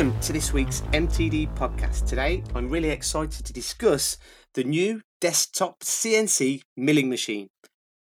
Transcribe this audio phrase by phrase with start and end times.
[0.00, 2.06] Welcome to this week's MTD podcast.
[2.06, 4.16] Today, I'm really excited to discuss
[4.54, 7.50] the new desktop CNC milling machine.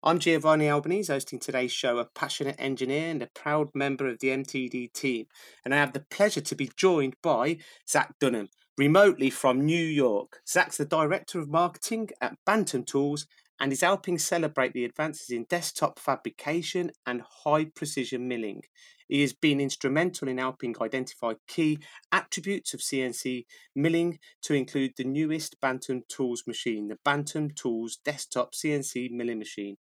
[0.02, 4.29] I'm Giovanni Albanese, hosting today's show, a passionate engineer and a proud member of the
[4.29, 5.26] MTD team.
[5.66, 8.48] And I have the pleasure to be joined by Zach Dunham,
[8.79, 10.40] remotely from New York.
[10.49, 13.27] Zach's the Director of Marketing at Bantam Tools
[13.61, 18.63] and is helping celebrate the advances in desktop fabrication and high precision milling.
[19.12, 21.80] He has been instrumental in helping identify key
[22.12, 23.44] attributes of CNC
[23.76, 29.76] milling to include the newest Bantam Tools machine, the Bantam Tools desktop CNC milling machine.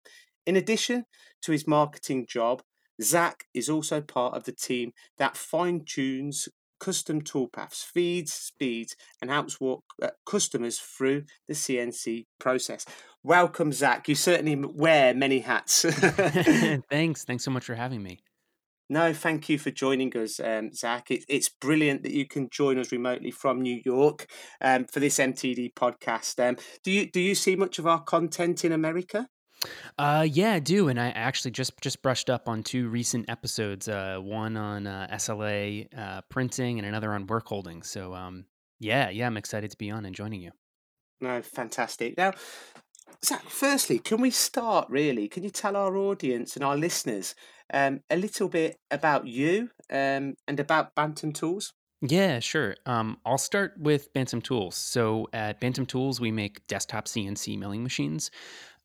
[0.45, 1.07] In addition
[1.41, 2.61] to his marketing job,
[3.01, 6.47] Zach is also part of the team that fine tunes
[6.79, 12.85] custom toolpaths, feeds, speeds, and helps walk uh, customers through the CNC process.
[13.23, 14.07] Welcome, Zach.
[14.07, 15.81] You certainly wear many hats.
[16.89, 17.25] Thanks.
[17.25, 18.19] Thanks so much for having me.
[18.89, 21.11] No, thank you for joining us, um, Zach.
[21.11, 24.27] It, it's brilliant that you can join us remotely from New York
[24.61, 26.45] um, for this MTD podcast.
[26.45, 29.27] Um, do you do you see much of our content in America?
[29.97, 33.89] Uh, yeah, I do, and I actually just just brushed up on two recent episodes.
[33.89, 37.83] Uh, one on uh, SLA uh, printing, and another on work holding.
[37.83, 38.45] So, um,
[38.79, 40.51] yeah, yeah, I'm excited to be on and joining you.
[41.19, 42.17] No, fantastic.
[42.17, 42.33] Now,
[43.25, 45.27] Zach, firstly, can we start really?
[45.27, 47.33] Can you tell our audience and our listeners
[47.73, 51.73] um, a little bit about you um, and about Bantam Tools?
[52.01, 52.75] Yeah, sure.
[52.85, 54.75] Um, I'll start with Bantam Tools.
[54.75, 58.29] So at Bantam Tools, we make desktop CNC milling machines.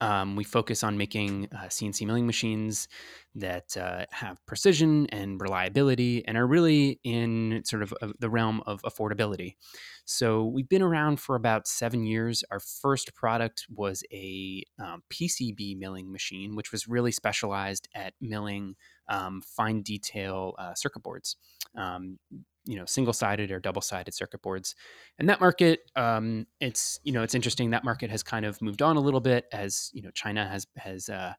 [0.03, 2.89] Um, we focus on making uh, CNC milling machines
[3.35, 8.81] that uh, have precision and reliability and are really in sort of the realm of
[8.81, 9.55] affordability.
[10.03, 12.43] So we've been around for about seven years.
[12.51, 18.75] Our first product was a um, PCB milling machine, which was really specialized at milling
[19.07, 21.37] um, fine detail uh, circuit boards.
[21.77, 22.19] Um,
[22.65, 24.75] you know single sided or double sided circuit boards
[25.19, 28.81] and that market um, it's you know it's interesting that market has kind of moved
[28.81, 31.33] on a little bit as you know china has has uh,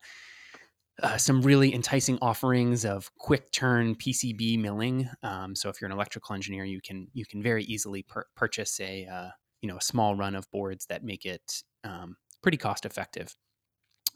[1.02, 5.08] uh, some really enticing offerings of quick turn PCB milling.
[5.22, 8.78] Um, so if you're an electrical engineer, you can you can very easily per- purchase
[8.80, 9.30] a uh,
[9.60, 13.34] you know a small run of boards that make it um, pretty cost effective.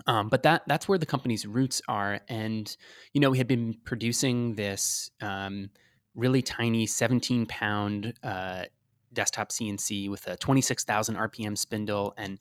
[0.06, 2.76] Um, but that that's where the company's roots are, and
[3.12, 5.70] you know we had been producing this um,
[6.14, 8.64] really tiny 17 pound uh,
[9.12, 12.38] desktop CNC with a 26,000 RPM spindle and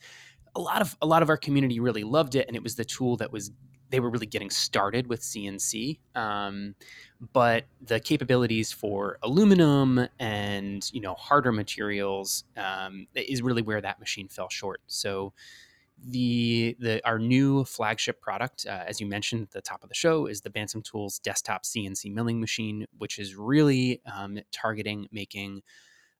[0.55, 2.85] a lot of a lot of our community really loved it and it was the
[2.85, 3.51] tool that was
[3.89, 6.75] they were really getting started with CNC um,
[7.33, 13.99] but the capabilities for aluminum and you know harder materials um, is really where that
[13.99, 14.81] machine fell short.
[14.87, 15.33] So
[16.03, 19.95] the the our new flagship product, uh, as you mentioned at the top of the
[19.95, 25.61] show, is the Bantam Tools desktop CNC milling machine, which is really um, targeting making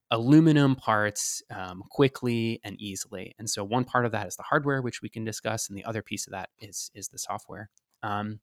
[0.10, 3.36] aluminum parts um, quickly and easily.
[3.38, 5.86] And so one part of that is the hardware, which we can discuss, and the
[5.86, 7.70] other piece of that is is the software.
[8.04, 8.40] Um,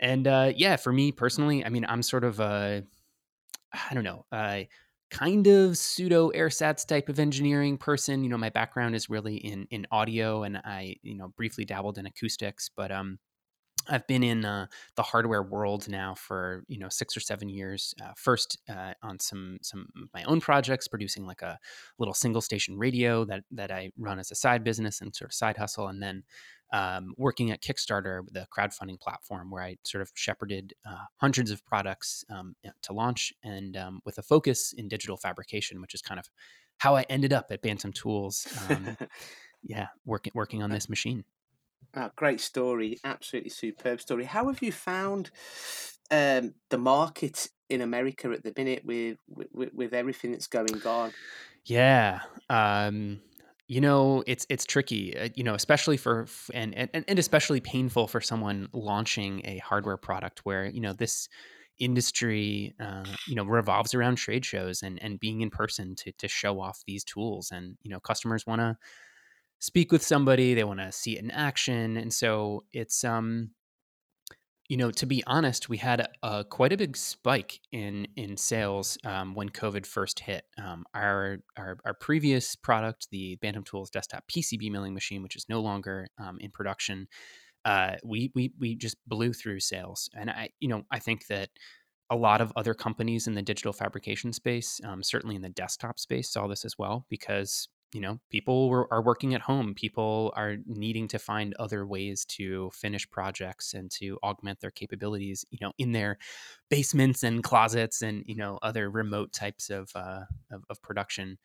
[0.00, 2.84] and uh, yeah, for me personally, I mean, I'm sort of a
[3.72, 4.26] I don't know.
[4.30, 4.62] Uh,
[5.12, 8.24] kind of pseudo airsats type of engineering person.
[8.24, 11.98] You know, my background is really in in audio, and I you know briefly dabbled
[11.98, 13.18] in acoustics, but um,
[13.88, 17.94] I've been in uh, the hardware world now for you know six or seven years.
[18.02, 21.58] Uh, first uh, on some some of my own projects, producing like a
[21.98, 25.34] little single station radio that that I run as a side business and sort of
[25.34, 26.22] side hustle, and then
[26.72, 31.64] um, working at Kickstarter, the crowdfunding platform, where I sort of shepherded uh, hundreds of
[31.64, 36.18] products um, to launch, and um, with a focus in digital fabrication, which is kind
[36.18, 36.28] of
[36.78, 38.46] how I ended up at Bantam Tools.
[38.68, 38.96] Um,
[39.62, 41.24] yeah, working working on this machine.
[41.94, 44.24] Oh, great story, absolutely superb story.
[44.24, 45.30] How have you found
[46.10, 51.12] um, the market in America at the minute with, with, with everything that's going on?
[51.64, 53.20] Yeah, um,
[53.68, 58.08] you know, it's it's tricky, uh, you know, especially for and, and and especially painful
[58.08, 61.28] for someone launching a hardware product where you know this
[61.78, 66.28] industry, uh, you know, revolves around trade shows and and being in person to to
[66.28, 68.76] show off these tools, and you know, customers want to
[69.60, 73.50] speak with somebody, they want to see it in action, and so it's um
[74.72, 78.96] you know, to be honest, we had a, quite a big spike in in sales
[79.04, 80.46] um, when COVID first hit.
[80.56, 85.44] Um, our, our, our previous product, the Bantam Tools desktop PCB milling machine, which is
[85.46, 87.06] no longer um, in production,
[87.66, 91.50] uh, we we we just blew through sales, and I you know I think that
[92.08, 95.98] a lot of other companies in the digital fabrication space, um, certainly in the desktop
[95.98, 100.32] space, saw this as well because you know people were, are working at home people
[100.36, 105.58] are needing to find other ways to finish projects and to augment their capabilities you
[105.60, 106.18] know in their
[106.70, 111.38] basements and closets and you know other remote types of uh, of, of production.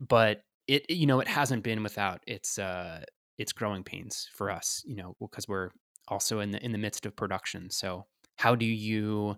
[0.00, 3.04] But it you know it hasn't been without its uh
[3.36, 5.70] its growing pains for us you know because we're
[6.08, 7.70] also in the in the midst of production.
[7.70, 8.06] So
[8.36, 9.36] how do you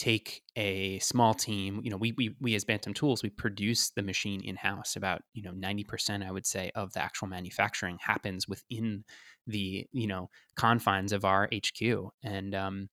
[0.00, 4.02] take a small team you know we, we we as bantam tools we produce the
[4.02, 8.48] machine in house about you know 90% i would say of the actual manufacturing happens
[8.48, 9.04] within
[9.46, 12.88] the you know confines of our hq and um,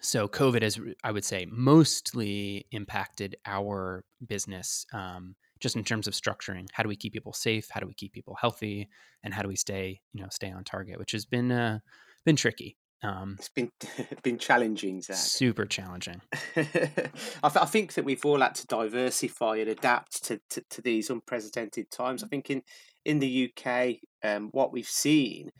[0.00, 6.14] so covid has i would say mostly impacted our business um, just in terms of
[6.14, 6.66] structuring.
[6.72, 7.68] How do we keep people safe?
[7.70, 8.88] How do we keep people healthy?
[9.22, 11.80] And how do we stay you know stay on target which has been uh,
[12.24, 13.70] been tricky um, it's been
[14.22, 15.16] been challenging, Zach.
[15.16, 16.20] Super challenging.
[16.56, 17.12] I, th-
[17.42, 21.90] I, think that we've all had to diversify and adapt to, to, to these unprecedented
[21.90, 22.22] times.
[22.22, 22.62] I think in
[23.04, 25.50] in the UK, um, what we've seen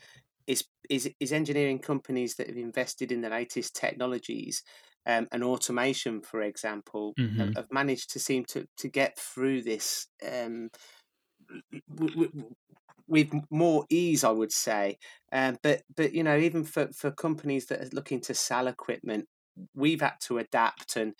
[0.46, 4.62] is is is engineering companies that have invested in the latest technologies
[5.06, 7.38] um, and automation, for example, mm-hmm.
[7.38, 10.06] have, have, managed to seem to to get through this.
[10.24, 10.68] Um,
[13.06, 14.98] with more ease, I would say.
[15.32, 19.26] Um, but but you know, even for, for companies that are looking to sell equipment,
[19.74, 21.14] we've had to adapt and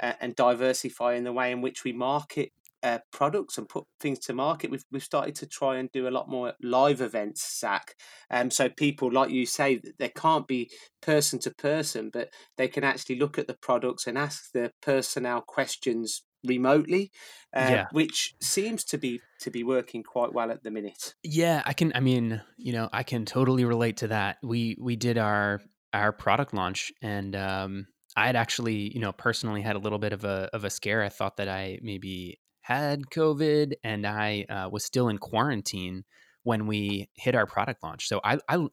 [0.00, 2.50] uh, and diversify in the way in which we market
[2.82, 4.70] uh, products and put things to market.
[4.70, 7.94] We've we've started to try and do a lot more live events, Zach.
[8.30, 10.70] Um, so people, like you say, they can't be
[11.02, 15.40] person to person, but they can actually look at the products and ask the personnel
[15.40, 17.10] questions remotely,
[17.54, 17.86] uh, yeah.
[17.92, 21.14] which seems to be to be working quite well at the minute.
[21.22, 21.92] Yeah, I can.
[21.94, 24.38] I mean, you know, I can totally relate to that.
[24.42, 25.60] We we did our
[25.92, 27.86] our product launch, and um,
[28.16, 31.02] I had actually, you know, personally had a little bit of a of a scare.
[31.02, 36.04] I thought that I maybe had COVID, and I uh, was still in quarantine
[36.42, 38.08] when we hit our product launch.
[38.08, 38.66] So I, I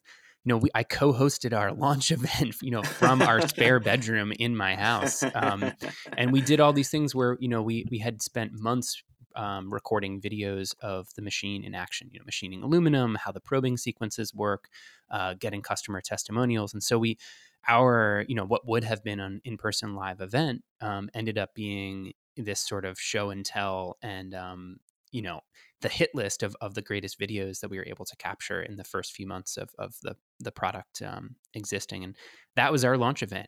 [0.45, 4.56] you know, we, I co-hosted our launch event, you know, from our spare bedroom in
[4.56, 5.74] my house, um,
[6.18, 9.03] and we did all these things where you know we we had spent months
[9.36, 13.75] um, recording videos of the machine in action, you know, machining aluminum, how the probing
[13.75, 14.69] sequences work,
[15.09, 17.18] uh, getting customer testimonials, and so we,
[17.68, 22.13] our, you know, what would have been an in-person live event um, ended up being
[22.38, 24.77] this sort of show and tell and um,
[25.15, 25.39] you know
[25.81, 28.75] the hit list of, of the greatest videos that we were able to capture in
[28.75, 32.03] the first few months of, of the, the product um, existing.
[32.03, 32.15] And
[32.56, 33.47] that was our launch event.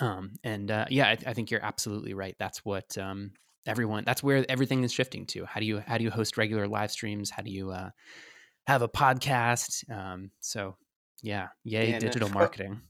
[0.00, 2.34] Um, and uh, yeah, I, I, think you're absolutely right.
[2.38, 3.32] That's what um,
[3.66, 5.44] everyone, that's where everything is shifting to.
[5.44, 7.30] How do you, how do you host regular live streams?
[7.30, 7.90] How do you uh,
[8.66, 9.90] have a podcast?
[9.90, 10.76] Um, so
[11.22, 12.80] yeah, yay, yeah, digital no, marketing.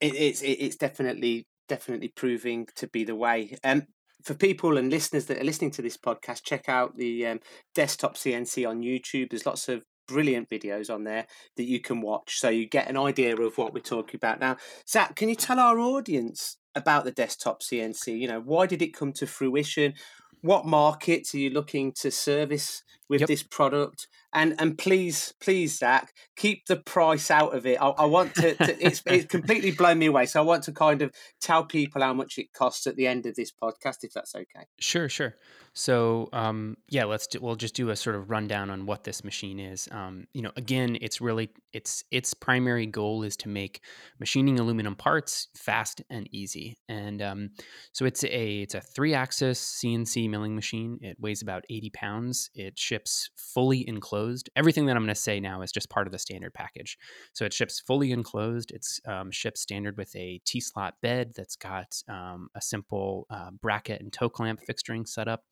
[0.00, 3.56] It, it's, it's definitely, definitely proving to be the way.
[3.64, 3.86] Um,
[4.22, 7.40] for people and listeners that are listening to this podcast, check out the um,
[7.74, 9.30] desktop CNC on YouTube.
[9.30, 11.26] There's lots of brilliant videos on there
[11.56, 14.56] that you can watch so you get an idea of what we're talking about now.
[14.88, 18.18] Zach, can you tell our audience about the desktop CNC?
[18.18, 19.94] You know, why did it come to fruition?
[20.42, 23.28] What markets are you looking to service with yep.
[23.28, 24.06] this product?
[24.36, 27.80] And and please please zach keep the price out of it.
[27.80, 30.72] I, I want to, to it's, it's completely blown me away so i want to
[30.72, 31.10] kind of
[31.40, 34.66] tell people how much it costs at the end of this podcast if that's okay.
[34.78, 35.34] Sure sure.
[35.72, 39.24] So um, yeah let's do, we'll just do a sort of rundown on what this
[39.24, 39.88] machine is.
[39.90, 43.80] Um, you know again it's really it's its primary goal is to make
[44.20, 46.76] machining aluminum parts fast and easy.
[46.88, 47.50] And um,
[47.92, 50.98] so it's a it's a three axis cnc milling machine.
[51.00, 52.50] It weighs about 80 pounds.
[52.54, 54.50] It ships fully enclosed enclosed.
[54.56, 56.98] Everything that I'm going to say now is just part of the standard package.
[57.32, 58.70] So it ships fully enclosed.
[58.72, 63.50] It's um, shipped standard with a T slot bed that's got um, a simple uh,
[63.60, 65.44] bracket and toe clamp fixturing setup.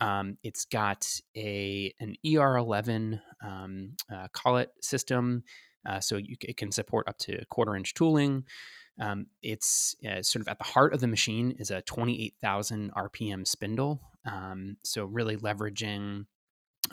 [0.00, 5.42] Um, it's got a an ER11 um, uh, collet system,
[5.88, 8.44] uh, so you, it can support up to quarter inch tooling.
[9.00, 13.46] Um, it's uh, sort of at the heart of the machine is a 28,000 RPM
[13.46, 14.00] spindle.
[14.24, 16.24] Um, so really leveraging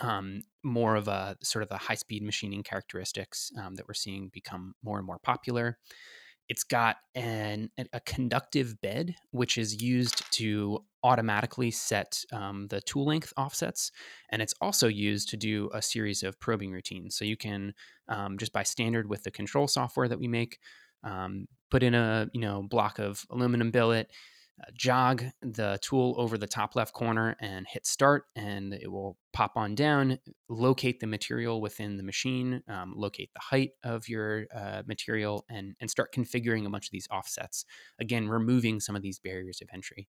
[0.01, 4.29] um, more of a sort of the high speed machining characteristics um, that we're seeing
[4.33, 5.77] become more and more popular.
[6.49, 13.05] It's got an, a conductive bed, which is used to automatically set um, the tool
[13.05, 13.91] length offsets.
[14.29, 17.15] And it's also used to do a series of probing routines.
[17.15, 17.73] So you can,
[18.09, 20.59] um, just by standard with the control software that we make,
[21.03, 24.11] um, put in a you know block of aluminum billet
[24.77, 29.53] jog the tool over the top left corner and hit start, and it will pop
[29.55, 34.83] on down, locate the material within the machine, um, locate the height of your uh,
[34.85, 37.65] material, and, and start configuring a bunch of these offsets.
[37.99, 40.07] Again, removing some of these barriers of entry.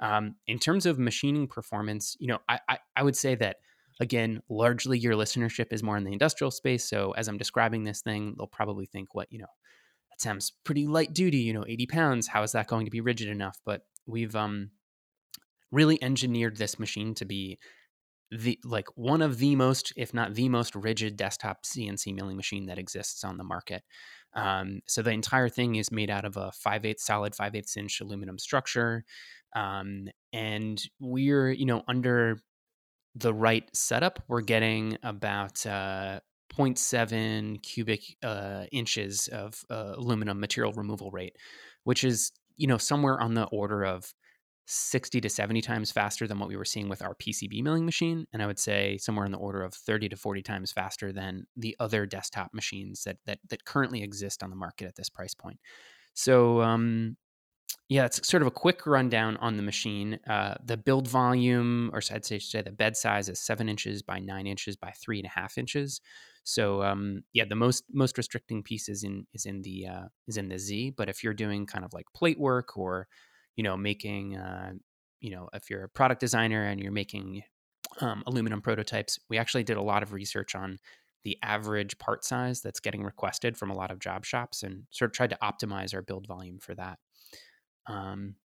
[0.00, 3.56] Um, in terms of machining performance, you know, I, I, I would say that
[4.00, 6.88] again, largely your listenership is more in the industrial space.
[6.88, 9.46] So as I'm describing this thing, they'll probably think, what, you know,
[10.18, 12.28] sounds pretty light duty, you know, 80 pounds.
[12.28, 13.58] How is that going to be rigid enough?
[13.64, 14.70] But we've um,
[15.70, 17.58] really engineered this machine to be
[18.30, 22.66] the like one of the most, if not the most rigid desktop CNC milling machine
[22.66, 23.82] that exists on the market.
[24.34, 27.66] Um, so the entire thing is made out of a 5 8 solid 5 8
[27.76, 29.04] inch aluminum structure.
[29.56, 32.38] Um, and we're, you know, under
[33.14, 36.20] the right setup, we're getting about uh,
[36.56, 41.36] 0.7 cubic uh, inches of uh, aluminum material removal rate,
[41.84, 44.12] which is, you know, somewhere on the order of
[44.70, 48.26] 60 to 70 times faster than what we were seeing with our PCB milling machine.
[48.34, 51.46] And I would say somewhere in the order of 30 to 40 times faster than
[51.56, 55.34] the other desktop machines that, that, that currently exist on the market at this price
[55.34, 55.58] point.
[56.12, 57.16] So, um,
[57.88, 60.18] yeah, it's sort of a quick rundown on the machine.
[60.28, 64.18] Uh, the build volume, or I'd say, say the bed size is seven inches by
[64.18, 66.02] nine inches by three and a half inches.
[66.48, 70.36] So um, yeah, the most most restricting piece is in is in the uh, is
[70.36, 70.94] in the Z.
[70.96, 73.08] But if you're doing kind of like plate work or
[73.58, 74.70] you know, making, uh,
[75.20, 77.42] you know, if you're a product designer and you're making
[78.00, 80.78] um, aluminum prototypes, we actually did a lot of research on
[81.24, 85.10] the average part size that's getting requested from a lot of job shops and sort
[85.10, 87.00] of tried to optimize our build volume for that.
[87.88, 88.36] Um,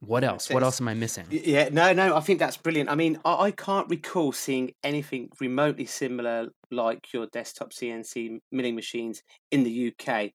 [0.00, 0.48] what else?
[0.48, 1.26] What else am I missing?
[1.30, 2.88] Yeah, no, no, I think that's brilliant.
[2.88, 8.74] I mean, I, I, can't recall seeing anything remotely similar like your desktop CNC milling
[8.74, 10.30] machines in the UK.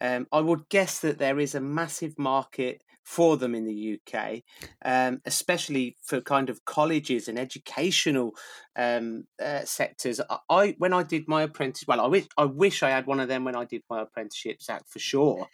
[0.00, 4.40] Um, I would guess that there is a massive market for them in the UK,
[4.84, 8.32] um, especially for kind of colleges and educational
[8.76, 10.20] um, uh, sectors.
[10.48, 13.28] I when I did my apprentice, well, I wish I wish I had one of
[13.28, 15.46] them when I did my apprenticeship, Zach, for sure.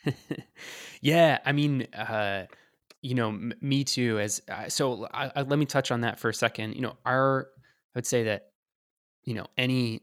[1.00, 1.88] yeah, I mean.
[1.92, 2.44] Uh
[3.06, 4.18] you know, m- me too.
[4.18, 6.75] As uh, so, I, I, let me touch on that for a second.
[6.75, 7.48] You know, our
[7.94, 8.50] I would say that
[9.22, 10.02] you know any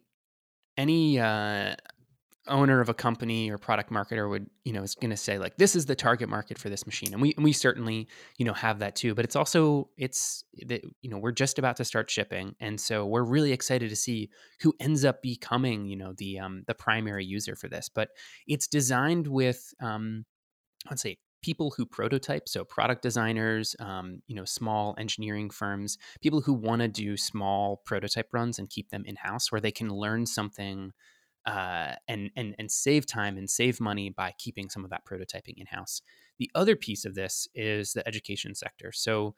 [0.78, 1.76] any uh,
[2.48, 5.58] owner of a company or product marketer would you know is going to say like
[5.58, 8.08] this is the target market for this machine and we and we certainly
[8.38, 11.78] you know have that too but it's also it's that you know we're just about
[11.78, 14.30] to start shipping and so we're really excited to see
[14.62, 18.10] who ends up becoming you know the um the primary user for this but
[18.46, 20.26] it's designed with um
[20.90, 26.42] let's say people who prototype so product designers um, you know small engineering firms people
[26.42, 29.90] who want to do small prototype runs and keep them in house where they can
[29.90, 30.92] learn something
[31.46, 35.56] uh, and and and save time and save money by keeping some of that prototyping
[35.58, 36.02] in house.
[36.40, 38.92] The other piece of this is the education sector.
[38.94, 39.36] So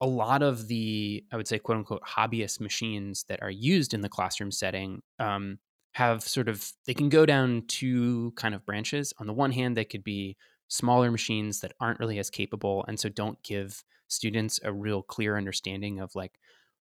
[0.00, 4.02] a lot of the I would say quote unquote hobbyist machines that are used in
[4.02, 5.58] the classroom setting um,
[5.92, 9.14] have sort of they can go down two kind of branches.
[9.18, 10.36] On the one hand, they could be
[10.68, 15.36] smaller machines that aren't really as capable and so don't give students a real clear
[15.36, 16.38] understanding of like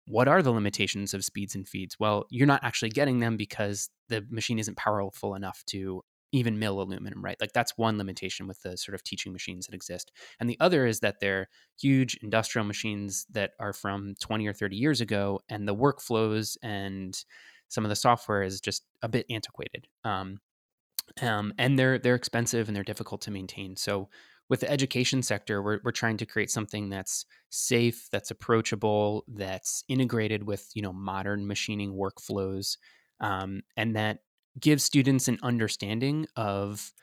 [0.07, 1.99] what are the limitations of speeds and feeds?
[1.99, 6.81] Well, you're not actually getting them because the machine isn't powerful enough to even mill
[6.81, 7.37] aluminum, right?
[7.39, 10.11] Like that's one limitation with the sort of teaching machines that exist.
[10.39, 11.47] And the other is that they're
[11.79, 17.17] huge industrial machines that are from 20 or 30 years ago, and the workflows and
[17.69, 19.87] some of the software is just a bit antiquated.
[20.03, 20.39] Um,
[21.21, 23.75] um, and they're they're expensive and they're difficult to maintain.
[23.75, 24.09] So
[24.47, 29.83] with the education sector, we're, we're trying to create something that's safe, that's approachable, that's
[29.87, 32.77] integrated with you know modern machining workflows,
[33.19, 34.19] um, and that
[34.59, 36.93] gives students an understanding of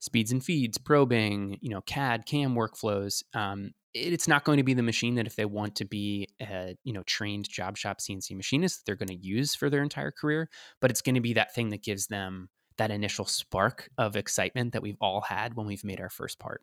[0.00, 3.22] speeds and feeds, probing, you know, CAD, CAM workflows.
[3.34, 6.28] Um, it, it's not going to be the machine that if they want to be
[6.40, 10.12] a you know trained job shop CNC machinist, they're going to use for their entire
[10.12, 14.16] career, but it's going to be that thing that gives them that initial spark of
[14.16, 16.62] excitement that we've all had when we've made our first part.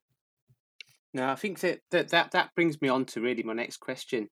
[1.14, 4.30] No, I think that that, that, that brings me on to really my next question,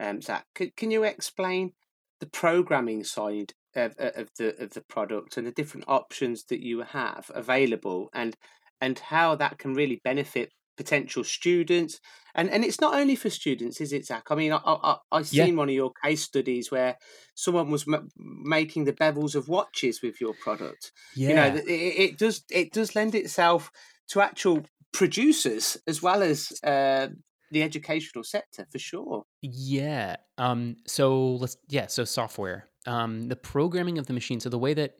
[0.00, 0.44] um, Zach.
[0.54, 1.72] Can, can you explain
[2.20, 6.80] the programming side of, of the of the product and the different options that you
[6.80, 8.36] have available, and
[8.80, 12.00] and how that can really benefit potential students?
[12.34, 14.30] And and it's not only for students, is it, Zach?
[14.30, 15.54] I mean, I I, I seen yeah.
[15.54, 16.96] one of your case studies where
[17.34, 20.92] someone was m- making the bevels of watches with your product.
[21.16, 21.28] Yeah.
[21.28, 23.70] You know, it, it does it does lend itself
[24.10, 27.08] to actual producers as well as uh,
[27.50, 29.24] the educational sector for sure.
[29.42, 30.16] Yeah.
[30.38, 30.76] Um.
[30.86, 31.88] So let's yeah.
[31.88, 32.68] So software.
[32.86, 33.28] Um.
[33.28, 34.40] The programming of the machine.
[34.40, 34.92] So the way that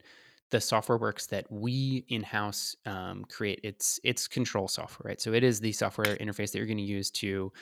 [0.51, 5.21] the software works that we in house um, create it's it's control software, right?
[5.21, 7.53] So it is the software interface that you're going to use to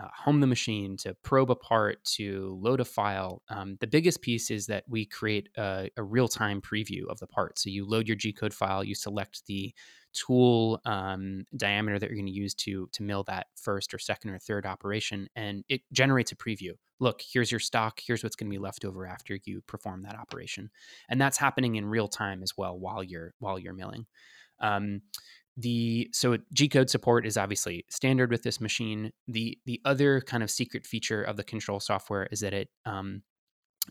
[0.00, 3.42] uh, home the machine, to probe a part, to load a file.
[3.48, 7.26] Um, the biggest piece is that we create a, a real time preview of the
[7.26, 7.58] part.
[7.58, 9.74] So you load your G code file, you select the
[10.16, 14.30] tool um, diameter that you're going to use to to mill that first or second
[14.30, 16.72] or third operation, and it generates a preview.
[16.98, 18.00] Look, here's your stock.
[18.04, 20.70] Here's what's going to be left over after you perform that operation,
[21.08, 24.06] and that's happening in real time as well while you're while you're milling.
[24.60, 25.02] Um,
[25.56, 29.10] the so G code support is obviously standard with this machine.
[29.28, 33.22] The the other kind of secret feature of the control software is that it um,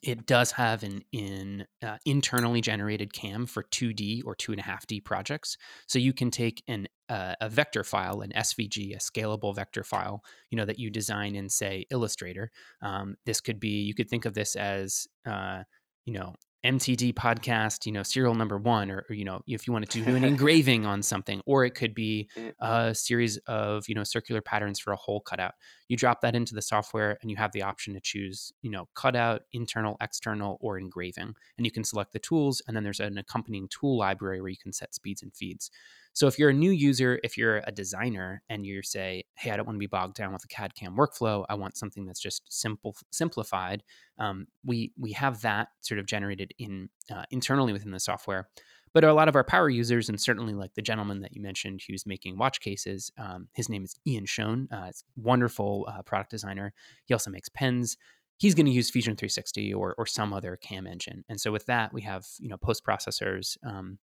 [0.04, 4.64] it does have an in uh, internally generated cam for 2D or two and a
[4.64, 5.58] half D projects.
[5.88, 10.24] So you can take an uh, a vector file, an SVG, a scalable vector file,
[10.50, 12.52] you know that you design in say Illustrator.
[12.82, 15.64] Um, this could be you could think of this as uh,
[16.06, 16.36] you know
[16.66, 20.02] MTD podcast, you know, serial number one, or, or, you know, if you wanted to
[20.02, 22.28] do an engraving on something, or it could be
[22.60, 25.54] a series of, you know, circular patterns for a hole cutout.
[25.88, 28.88] You drop that into the software and you have the option to choose, you know,
[28.96, 31.36] cutout, internal, external, or engraving.
[31.58, 32.62] And you can select the tools.
[32.68, 35.70] And then there's an accompanying tool library where you can set speeds and feeds.
[36.14, 39.58] So if you're a new user, if you're a designer and you say, "Hey, I
[39.58, 41.46] don't want to be bogged down with a CAD CAM workflow.
[41.50, 43.84] I want something that's just simple, simplified,"
[44.18, 48.48] um, we we have that sort of generated in uh, internally within the software.
[48.96, 51.82] But a lot of our power users, and certainly like the gentleman that you mentioned
[51.88, 54.68] who's making watch cases, um, his name is Ian Schoen.
[54.72, 56.74] Uh, it's wonderful uh, product designer.
[57.06, 57.98] He also makes pens
[58.38, 61.24] he's going to use Fusion 360 or, or some other CAM engine.
[61.30, 64.00] And so with that, we have you know post processors um,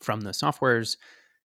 [0.00, 0.96] from the softwares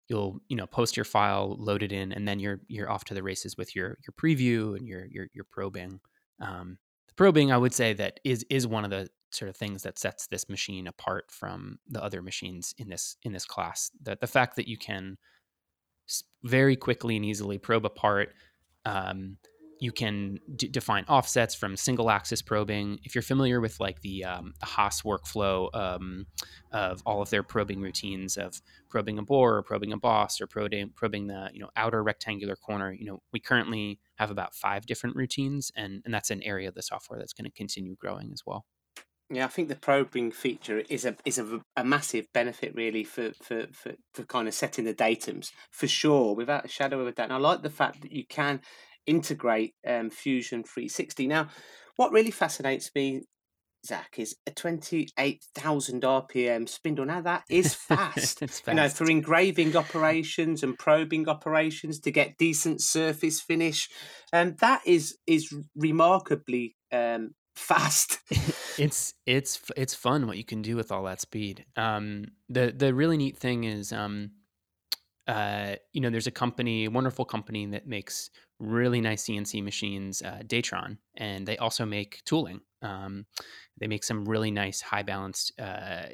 [0.09, 3.15] you'll you know post your file load it in and then you're you're off to
[3.15, 6.01] the races with your your preview and your your, your probing
[6.41, 6.79] um,
[7.09, 9.99] the probing i would say that is is one of the sort of things that
[9.99, 14.27] sets this machine apart from the other machines in this in this class that the
[14.27, 15.17] fact that you can
[16.43, 18.35] very quickly and easily probe apart
[18.85, 19.39] um,
[19.81, 22.99] you can d- define offsets from single axis probing.
[23.05, 26.27] If you're familiar with like the, um, Haas workflow um,
[26.73, 30.47] of all of their probing routines of probing a bore or probing a boss or
[30.47, 34.87] probing, probing the you know outer rectangular corner, you know we currently have about five
[34.87, 38.31] different routines, and and that's an area of the software that's going to continue growing
[38.33, 38.65] as well.
[39.35, 43.33] Yeah, I think the probing feature is a is a, a massive benefit really for,
[43.43, 47.13] for, for, for kind of setting the datums for sure, without a shadow of a
[47.13, 47.25] doubt.
[47.25, 48.61] And I like the fact that you can
[49.07, 51.27] integrate um, Fusion 360.
[51.27, 51.49] Now,
[51.97, 53.23] what really fascinates me,
[53.87, 57.05] Zach, is a 28,000 RPM spindle.
[57.05, 58.41] Now, that is fast.
[58.41, 58.67] fast.
[58.67, 63.89] You know, for engraving operations and probing operations to get decent surface finish.
[64.33, 68.19] And um, that is is remarkably um, fast.
[68.79, 71.65] it's it's it's fun what you can do with all that speed.
[71.77, 74.31] Um, the the really neat thing is um,
[75.27, 80.23] uh, you know, there's a company, a wonderful company that makes really nice CNC machines,
[80.23, 82.61] uh, Datron, and they also make tooling.
[82.83, 83.27] Um,
[83.79, 86.07] they make some really nice high balanced uh,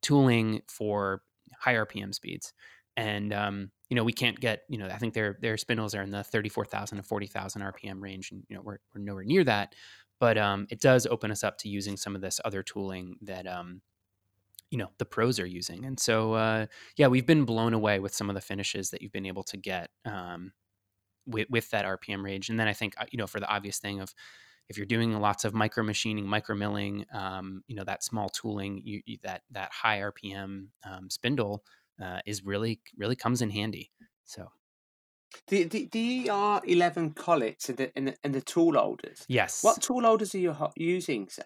[0.00, 1.22] tooling for
[1.58, 2.52] high RPM speeds.
[2.96, 6.02] And um, you know, we can't get you know, I think their their spindles are
[6.02, 9.02] in the thirty four thousand to forty thousand RPM range, and you know, we're we're
[9.02, 9.74] nowhere near that.
[10.18, 13.46] But um, it does open us up to using some of this other tooling that
[13.46, 13.82] um,
[14.70, 18.14] you know the pros are using and so uh, yeah we've been blown away with
[18.14, 20.52] some of the finishes that you've been able to get um,
[21.26, 23.78] with, with that rpm range and then i think uh, you know for the obvious
[23.78, 24.14] thing of
[24.68, 28.80] if you're doing lots of micro machining micro milling um, you know that small tooling
[28.84, 31.62] you, you, that that high rpm um, spindle
[32.02, 33.90] uh, is really really comes in handy
[34.24, 34.48] so
[35.48, 39.24] the, the, the ER11 collets and the, and the, and the tool holders.
[39.28, 39.62] Yes.
[39.62, 41.28] What tool holders are you using?
[41.28, 41.42] Sir?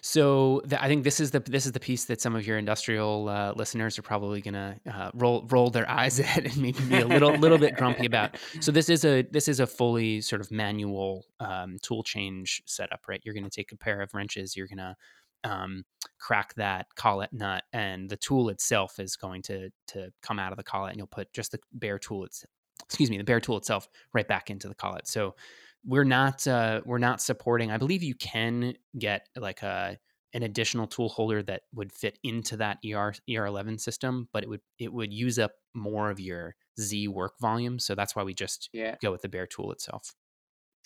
[0.00, 2.58] So the, I think this is the this is the piece that some of your
[2.58, 7.00] industrial uh, listeners are probably gonna uh, roll roll their eyes at and maybe be
[7.00, 8.36] a little little bit grumpy about.
[8.60, 13.00] So this is a this is a fully sort of manual um, tool change setup,
[13.08, 13.20] right?
[13.24, 14.56] You're gonna take a pair of wrenches.
[14.56, 14.96] You're gonna
[15.44, 15.84] um,
[16.18, 20.58] crack that collet nut, and the tool itself is going to to come out of
[20.58, 22.44] the collet, and you'll put just the bare tool it's,
[22.90, 25.06] excuse me, the bare tool itself right back into the collet.
[25.06, 25.36] So
[25.84, 27.70] we're not uh, we're not supporting.
[27.70, 29.96] I believe you can get like a
[30.32, 34.60] an additional tool holder that would fit into that ER ER11 system, but it would
[34.78, 37.78] it would use up more of your Z work volume.
[37.78, 38.96] So that's why we just yeah.
[39.00, 40.14] go with the bare tool itself.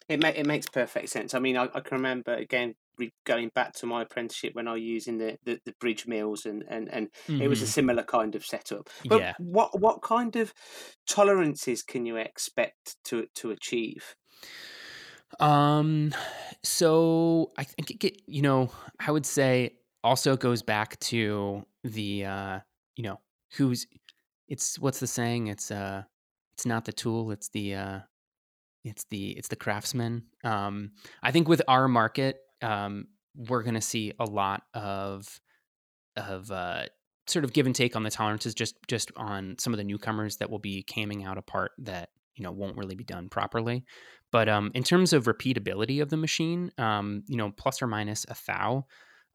[0.08, 1.34] It ma- it makes perfect sense.
[1.34, 2.74] I mean, I, I can remember again
[3.26, 6.64] going back to my apprenticeship when I was using the, the, the bridge mills and
[6.68, 7.42] and, and mm-hmm.
[7.42, 7.70] it was a mm-hmm.
[7.70, 8.88] similar kind of setup.
[9.06, 9.32] But yeah.
[9.38, 10.52] what what kind of
[11.06, 14.14] tolerances can you expect to to achieve?
[15.40, 16.14] Um,
[16.62, 22.60] so I think it, you know I would say also goes back to the uh,
[22.96, 23.20] you know
[23.56, 23.86] who's
[24.48, 26.02] it's what's the saying it's uh
[26.52, 27.98] it's not the tool it's the uh
[28.84, 30.90] it's the it's the craftsman um
[31.22, 35.40] i think with our market um, we're going to see a lot of
[36.16, 36.84] of uh,
[37.26, 40.36] sort of give and take on the tolerances just just on some of the newcomers
[40.36, 43.84] that will be camming out a part that you know won't really be done properly
[44.30, 48.24] but um, in terms of repeatability of the machine um, you know plus or minus
[48.28, 48.84] a thou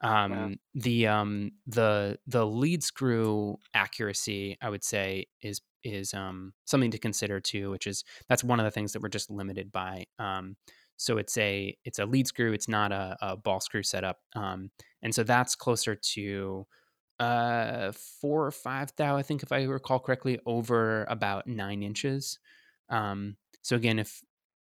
[0.01, 0.55] um, yeah.
[0.75, 6.97] the um, the the lead screw accuracy i would say is is um, something to
[6.97, 10.55] consider too which is that's one of the things that we're just limited by um,
[10.97, 14.69] so it's a it's a lead screw it's not a, a ball screw setup um,
[15.01, 16.65] and so that's closer to
[17.19, 22.39] uh, four or five thou, I think, if I recall correctly, over about nine inches.
[22.89, 24.21] Um, so again, if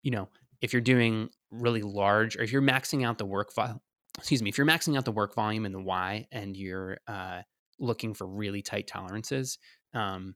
[0.03, 0.29] you know,
[0.61, 3.83] if you're doing really large, or if you're maxing out the work file,
[4.16, 7.42] excuse me, if you're maxing out the work volume in the Y and you're uh,
[7.81, 9.59] looking for really tight tolerances,
[9.92, 10.35] um,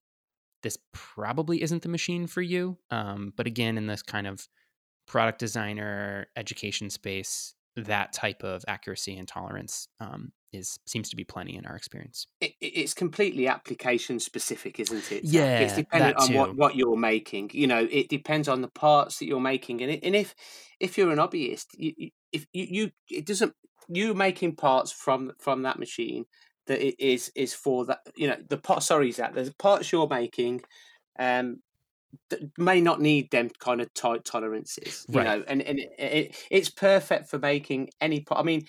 [0.63, 2.79] this probably isn't the machine for you.
[2.91, 4.49] Um, but again, in this kind of
[5.07, 11.25] product designer education space, that type of accuracy and tolerance um, is seems to be
[11.25, 12.27] plenty in our experience.
[12.41, 15.25] It, it's completely application specific, isn't it?
[15.25, 17.51] Yeah, it's dependent on what, what you're making.
[17.53, 20.35] You know, it depends on the parts that you're making, and it, and if
[20.81, 23.55] if you're an hobbyist, you, if you, you it doesn't
[23.89, 26.25] you making parts from from that machine
[26.71, 30.09] that it is is for that you know the part sorry that the parts you're
[30.09, 30.63] making
[31.19, 31.59] um
[32.31, 35.25] that may not need them kind of tight tolerances you right.
[35.25, 38.65] know and and it, it, it's perfect for making any part i mean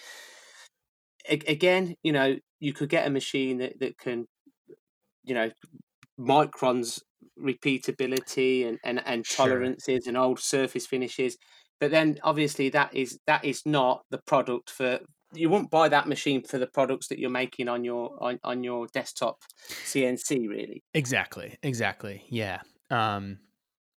[1.30, 4.26] again, you know, you could get a machine that, that can,
[5.24, 5.50] you know,
[6.20, 7.02] microns
[7.40, 10.10] repeatability and, and, and tolerances sure.
[10.10, 11.38] and old surface finishes.
[11.80, 15.00] But then obviously that is that is not the product for
[15.34, 18.64] you won't buy that machine for the products that you're making on your on, on
[18.64, 19.38] your desktop
[19.86, 20.84] CNC really.
[20.94, 21.58] Exactly.
[21.64, 22.24] Exactly.
[22.30, 22.62] Yeah.
[22.90, 23.40] Um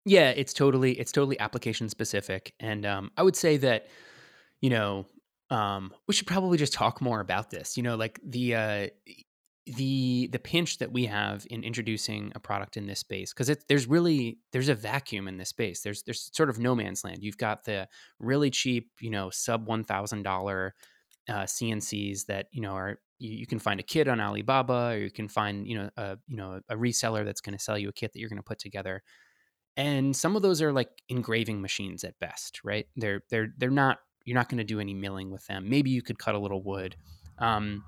[0.05, 2.55] yeah, it's totally it's totally application specific.
[2.61, 3.87] And um I would say that,
[4.61, 5.07] you know,
[5.53, 7.77] um, we should probably just talk more about this.
[7.77, 8.87] You know, like the uh,
[9.67, 13.65] the the pinch that we have in introducing a product in this space because it's
[13.69, 15.83] there's really there's a vacuum in this space.
[15.83, 17.19] There's there's sort of no man's land.
[17.21, 17.87] You've got the
[18.19, 20.75] really cheap, you know, sub one thousand dollar
[21.29, 24.99] uh, CNCs that you know are you, you, can find a kit on Alibaba or
[24.99, 27.89] you can find you know a you know a reseller that's going to sell you
[27.89, 29.03] a kit that you're going to put together.
[29.77, 32.87] And some of those are like engraving machines at best, right?
[32.97, 35.69] They're they're they're not you're not going to do any milling with them.
[35.69, 36.97] Maybe you could cut a little wood.
[37.39, 37.85] Um,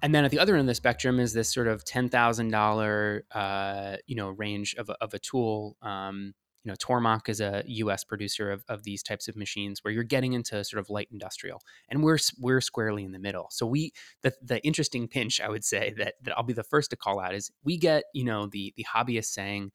[0.00, 2.54] and then at the other end of the spectrum is this sort of ten thousand
[2.54, 5.76] uh, you know range of a, of a tool.
[5.82, 8.04] Um, you know, Tormach is a U.S.
[8.04, 11.60] producer of, of these types of machines where you're getting into sort of light industrial,
[11.88, 13.48] and we're we're squarely in the middle.
[13.50, 16.90] So we the the interesting pinch I would say that that I'll be the first
[16.90, 19.72] to call out is we get you know the the hobbyists saying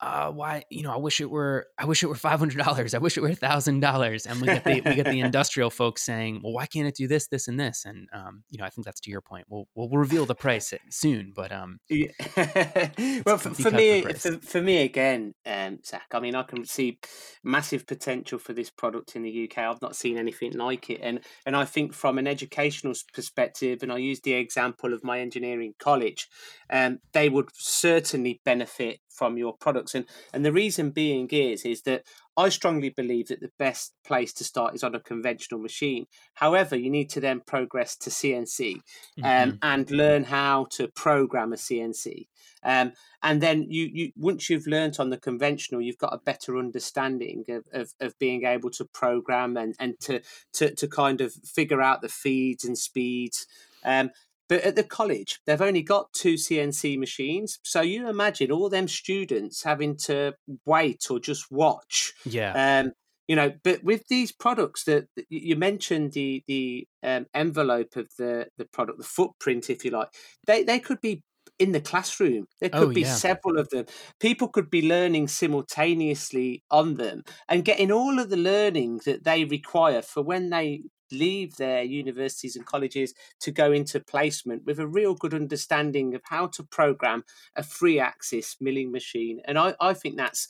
[0.00, 2.92] uh, why you know I wish it were I wish it were five hundred dollars
[2.92, 4.26] I wish it were thousand dollars.
[4.26, 7.08] And we get the we get the industrial folks saying well why can't it do
[7.08, 7.84] this this and this?
[7.86, 9.46] And um, you know I think that's to your point.
[9.48, 12.08] We'll we'll reveal the price soon but um yeah.
[13.24, 16.98] well for, for me for, for, me again um, Zach I mean I can see
[17.42, 21.00] massive potential for this product in the UK I've not seen anything like it.
[21.02, 25.20] And and I think from an educational perspective and I use the example of my
[25.20, 26.28] engineering college
[26.68, 29.94] um, they would certainly benefit from your products.
[29.94, 32.04] And and the reason being is is that
[32.36, 36.06] I strongly believe that the best place to start is on a conventional machine.
[36.34, 38.82] However, you need to then progress to CNC um,
[39.22, 39.56] mm-hmm.
[39.62, 42.26] and learn how to program a CNC.
[42.62, 46.58] Um, and then you, you once you've learned on the conventional, you've got a better
[46.58, 50.20] understanding of, of, of being able to program and, and to,
[50.54, 53.46] to to kind of figure out the feeds and speeds.
[53.84, 54.10] Um,
[54.48, 57.58] but at the college, they've only got two CNC machines.
[57.62, 62.14] So you imagine all them students having to wait or just watch.
[62.24, 62.82] Yeah.
[62.84, 62.92] Um,
[63.28, 68.46] you know, but with these products that you mentioned the the um, envelope of the
[68.56, 70.08] the product, the footprint, if you like,
[70.46, 71.22] they they could be
[71.58, 72.46] in the classroom.
[72.60, 73.14] There could oh, be yeah.
[73.14, 73.86] several of them.
[74.20, 79.44] People could be learning simultaneously on them and getting all of the learning that they
[79.44, 84.86] require for when they leave their universities and colleges to go into placement with a
[84.86, 89.40] real good understanding of how to program a free axis milling machine.
[89.44, 90.48] And I, I think that's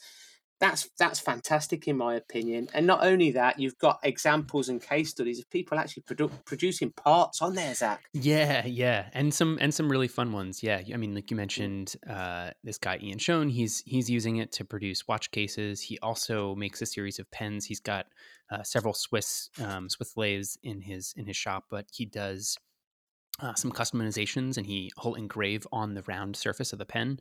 [0.59, 2.67] that's that's fantastic in my opinion.
[2.73, 6.91] And not only that, you've got examples and case studies of people actually produ- producing
[6.91, 8.03] parts on there, Zach.
[8.13, 10.63] Yeah, yeah, and some and some really fun ones.
[10.63, 14.51] Yeah, I mean, like you mentioned, uh, this guy Ian Schoen, he's he's using it
[14.53, 15.81] to produce watch cases.
[15.81, 17.65] He also makes a series of pens.
[17.65, 18.07] He's got
[18.51, 22.57] uh, several Swiss um, Swiss lathes in his in his shop, but he does.
[23.39, 27.19] Uh, some customizations and he will engrave on the round surface of the pen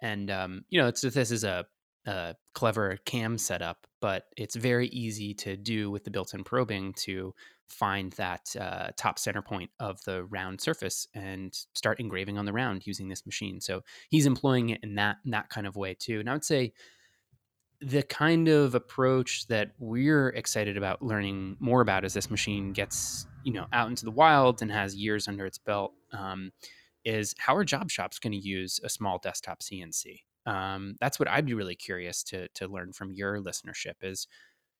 [0.00, 1.66] and um, you know this is a
[2.06, 7.34] a clever cam setup, but it's very easy to do with the built-in probing to
[7.68, 12.52] find that uh, top center point of the round surface and start engraving on the
[12.52, 13.60] round using this machine.
[13.60, 16.20] So he's employing it in that in that kind of way too.
[16.20, 16.72] And I would say
[17.80, 23.26] the kind of approach that we're excited about learning more about as this machine gets
[23.44, 26.50] you know out into the wild and has years under its belt um,
[27.04, 30.20] is how are job shops going to use a small desktop CNC?
[30.46, 34.26] Um, that's what I'd be really curious to to learn from your listenership is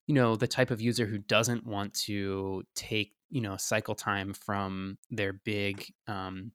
[0.07, 4.33] you know the type of user who doesn't want to take you know cycle time
[4.33, 6.51] from their big um,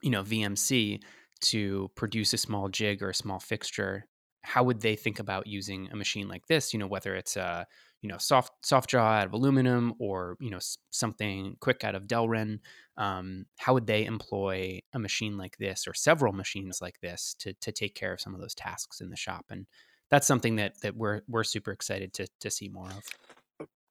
[0.00, 1.02] you know VMC
[1.40, 4.06] to produce a small jig or a small fixture
[4.44, 6.72] how would they think about using a machine like this?
[6.72, 7.66] You know, whether it's a
[8.00, 10.58] you know soft soft jaw out of aluminum or you know
[10.90, 12.58] something quick out of Delrin.
[12.96, 17.54] Um, how would they employ a machine like this or several machines like this to
[17.54, 19.46] to take care of some of those tasks in the shop?
[19.50, 19.66] And
[20.10, 23.04] that's something that that we're we're super excited to to see more of.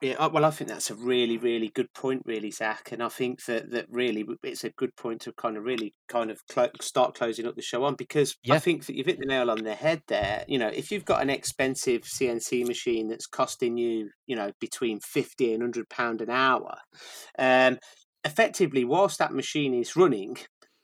[0.02, 2.92] Yeah, well, I think that's a really, really good point, really, Zach.
[2.92, 6.32] And I think that that really it's a good point to kind of really kind
[6.32, 8.56] of cl- start closing up the show on because yeah.
[8.56, 10.44] I think that you've hit the nail on the head there.
[10.48, 15.00] You know, if you've got an expensive CNC machine that's costing you, you know, between
[15.02, 16.78] fifty and hundred pound an hour,
[17.38, 17.78] um,
[18.24, 20.36] effectively, whilst that machine is running,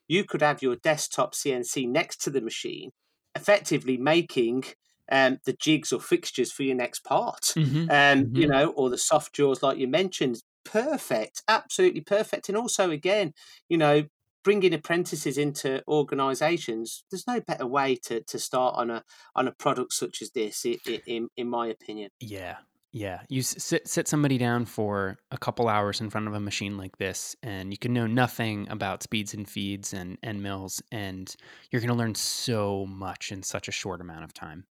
[0.08, 2.92] you could have your desktop CNC next to the machine,
[3.34, 4.64] effectively making
[5.12, 7.42] um, the jigs or fixtures for your next part.
[7.56, 7.82] Mm-hmm.
[7.82, 8.36] Um, mm-hmm.
[8.36, 10.42] You know, or the soft jaws like you mentioned.
[10.64, 12.50] Perfect, absolutely perfect.
[12.50, 13.34] And also, again,
[13.70, 14.04] you know,
[14.44, 17.04] bringing apprentices into organisations.
[17.12, 19.04] There's no better way to, to start on a
[19.36, 22.12] on a product such as this, in in my opinion.
[22.20, 22.58] Yeah,
[22.92, 26.78] yeah, you sit sit somebody down for a couple hours in front of a machine
[26.78, 31.36] like this, and you can know nothing about speeds and feeds and and mills, and
[31.70, 34.66] you're going to learn so much in such a short amount of time.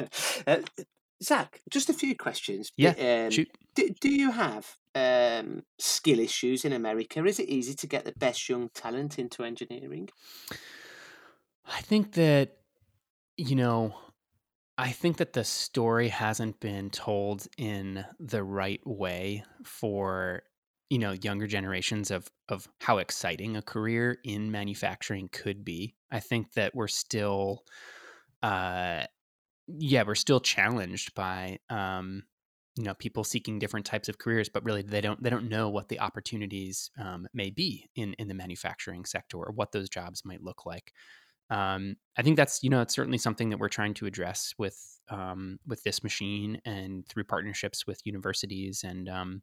[0.46, 0.58] uh,
[1.22, 2.72] Zach, just a few questions.
[2.76, 3.28] Yeah.
[3.30, 7.24] Um, do, do you have um, skill issues in America?
[7.24, 10.08] Is it easy to get the best young talent into engineering?
[11.66, 12.56] I think that,
[13.36, 13.94] you know,
[14.76, 20.42] I think that the story hasn't been told in the right way for
[20.90, 25.94] you know younger generations of of how exciting a career in manufacturing could be.
[26.10, 27.64] I think that we're still
[28.42, 29.04] uh,
[29.78, 32.24] yeah, we're still challenged by um,
[32.76, 35.68] you know people seeking different types of careers, but really they don't they don't know
[35.68, 40.24] what the opportunities um, may be in in the manufacturing sector or what those jobs
[40.24, 40.92] might look like.
[41.50, 45.00] Um, I think that's you know it's certainly something that we're trying to address with
[45.10, 49.42] um, with this machine and through partnerships with universities and um,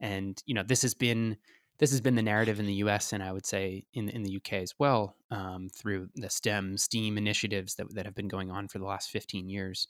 [0.00, 1.36] and you know this has been
[1.78, 3.12] this has been the narrative in the U.S.
[3.12, 4.62] and I would say in in the U.K.
[4.62, 8.78] as well um, through the STEM STEAM initiatives that that have been going on for
[8.78, 9.88] the last 15 years.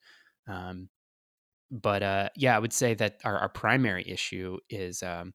[0.48, 0.88] Um,
[1.70, 5.34] but uh, yeah, I would say that our, our primary issue is um,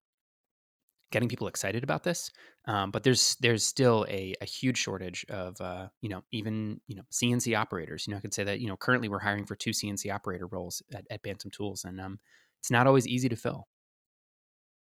[1.12, 2.32] getting people excited about this.
[2.66, 6.96] Um, but there's there's still a, a huge shortage of uh, you know even you
[6.96, 8.06] know CNC operators.
[8.06, 10.48] You know, I could say that you know currently we're hiring for two CNC operator
[10.48, 12.20] roles at, at Bantam Tools, and um,
[12.60, 13.68] it's not always easy to fill.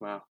[0.00, 0.22] Wow,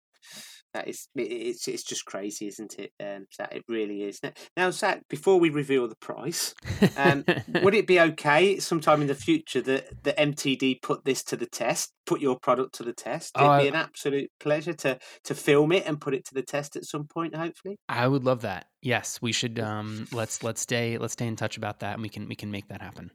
[0.76, 2.92] that is it's it's just crazy, isn't it?
[3.02, 4.20] Um, Zach, it really is.
[4.56, 6.54] Now, Zach, before we reveal the price,
[6.96, 7.24] um,
[7.62, 11.46] would it be okay sometime in the future that the MTD put this to the
[11.46, 13.32] test, put your product to the test?
[13.36, 16.42] It'd uh, be an absolute pleasure to to film it and put it to the
[16.42, 17.76] test at some point, hopefully.
[17.88, 18.66] I would love that.
[18.82, 19.58] Yes, we should.
[19.58, 22.50] Um, let's let's stay let's stay in touch about that, and we can we can
[22.50, 23.10] make that happen.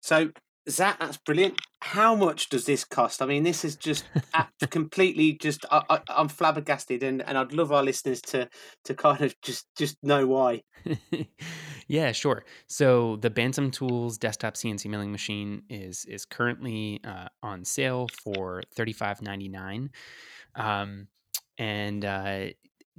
[0.00, 0.30] So
[0.68, 1.58] Zach, that's brilliant.
[1.80, 3.22] How much does this cost?
[3.22, 4.04] I mean, this is just
[4.70, 5.64] completely just.
[5.70, 8.48] I, am flabbergasted, and, and I'd love our listeners to
[8.84, 10.62] to kind of just just know why.
[11.88, 12.44] yeah, sure.
[12.68, 18.62] So the Bantam Tools desktop CNC milling machine is is currently uh, on sale for
[18.74, 19.90] thirty five ninety nine,
[20.54, 21.08] um,
[21.56, 22.46] and uh,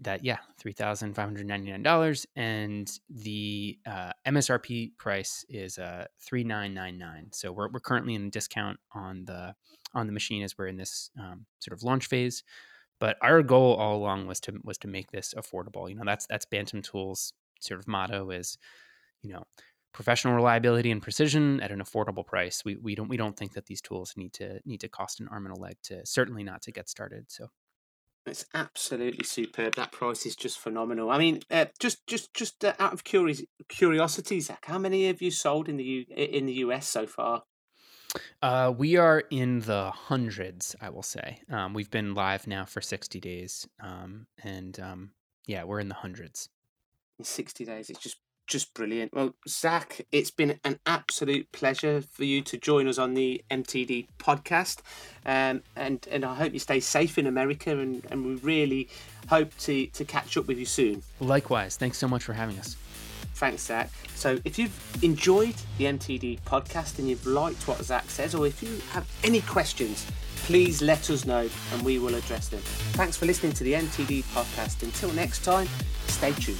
[0.01, 5.77] that yeah three thousand five hundred ninety nine dollars, and the uh, MSRP price is
[5.77, 7.27] uh three nine nine nine.
[7.31, 9.55] So we're we're currently in discount on the
[9.93, 12.43] on the machine as we're in this um, sort of launch phase.
[12.99, 15.89] But our goal all along was to was to make this affordable.
[15.89, 18.57] You know that's that's Bantam Tools sort of motto is,
[19.21, 19.43] you know,
[19.93, 22.63] professional reliability and precision at an affordable price.
[22.65, 25.27] We we don't we don't think that these tools need to need to cost an
[25.29, 27.25] arm and a leg to certainly not to get started.
[27.29, 27.47] So
[28.25, 29.75] it's absolutely superb.
[29.75, 31.09] That price is just phenomenal.
[31.09, 35.21] I mean, uh, just just just uh, out of curiosity, curiosity, Zach, how many have
[35.21, 37.43] you sold in the U- in the US so far?
[38.41, 41.41] Uh, we are in the hundreds, I will say.
[41.49, 45.11] Um, we've been live now for sixty days, um, and um,
[45.45, 46.49] yeah, we're in the hundreds.
[47.17, 48.17] In sixty days, it's just
[48.49, 49.13] just brilliant.
[49.13, 54.07] Well, Zach, it's been an absolute pleasure for you to join us on the MTD
[54.17, 54.79] podcast.
[55.25, 58.89] Um, and, and I hope you stay safe in America and, and we really
[59.29, 61.03] hope to, to catch up with you soon.
[61.21, 61.77] Likewise.
[61.77, 62.75] Thanks so much for having us.
[63.35, 63.89] Thanks, Zach.
[64.15, 68.61] So, if you've enjoyed the MTD podcast and you've liked what Zach says, or if
[68.61, 70.05] you have any questions,
[70.43, 72.59] please let us know and we will address them.
[72.93, 74.83] Thanks for listening to the MTD podcast.
[74.83, 75.69] Until next time,
[76.07, 76.59] stay tuned.